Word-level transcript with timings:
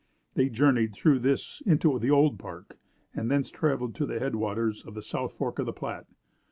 They 0.33 0.49
journeyed 0.49 0.93
through 0.95 1.19
this 1.19 1.61
into 1.67 1.99
the 1.99 2.09
Old 2.09 2.39
Park, 2.39 2.75
and 3.13 3.29
thence 3.29 3.51
traveled 3.51 3.93
to 3.97 4.07
the 4.07 4.17
head 4.17 4.33
waters 4.33 4.83
of 4.83 4.95
the 4.95 5.01
south 5.03 5.33
fork 5.33 5.59
of 5.59 5.67
the 5.67 5.73
Platte. 5.73 6.07